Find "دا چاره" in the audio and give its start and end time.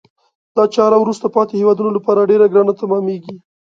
0.55-0.97